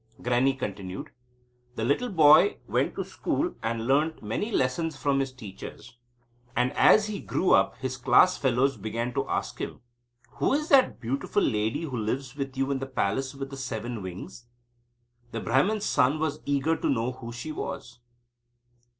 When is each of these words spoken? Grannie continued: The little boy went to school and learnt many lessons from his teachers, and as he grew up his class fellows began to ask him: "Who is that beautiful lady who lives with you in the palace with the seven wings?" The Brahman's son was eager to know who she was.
Grannie 0.19 0.55
continued: 0.55 1.11
The 1.75 1.83
little 1.83 2.09
boy 2.09 2.57
went 2.67 2.95
to 2.95 3.03
school 3.05 3.53
and 3.61 3.85
learnt 3.85 4.23
many 4.23 4.49
lessons 4.51 4.97
from 4.97 5.19
his 5.19 5.31
teachers, 5.31 5.95
and 6.55 6.73
as 6.73 7.05
he 7.05 7.19
grew 7.19 7.51
up 7.51 7.77
his 7.77 7.97
class 7.97 8.35
fellows 8.35 8.77
began 8.77 9.13
to 9.13 9.29
ask 9.29 9.59
him: 9.59 9.81
"Who 10.37 10.53
is 10.53 10.69
that 10.69 10.99
beautiful 10.99 11.43
lady 11.43 11.83
who 11.83 11.97
lives 11.97 12.35
with 12.35 12.57
you 12.57 12.71
in 12.71 12.79
the 12.79 12.87
palace 12.87 13.35
with 13.35 13.51
the 13.51 13.57
seven 13.57 14.01
wings?" 14.01 14.47
The 15.33 15.39
Brahman's 15.39 15.85
son 15.85 16.17
was 16.17 16.39
eager 16.47 16.75
to 16.75 16.89
know 16.89 17.11
who 17.11 17.31
she 17.31 17.51
was. 17.51 17.99